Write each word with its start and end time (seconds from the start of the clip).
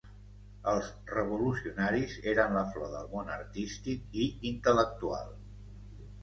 Els 0.69 0.85
revolucionaris 1.15 2.15
eren 2.31 2.57
la 2.61 2.63
flor 2.71 2.89
del 2.95 3.05
món 3.13 3.29
artístic 3.35 4.19
i 4.25 4.27
intel·lectual. 4.53 5.31